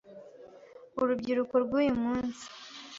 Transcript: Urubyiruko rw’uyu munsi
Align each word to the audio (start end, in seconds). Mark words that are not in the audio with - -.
Urubyiruko 1.01 1.55
rw’uyu 1.63 1.93
munsi 2.03 2.45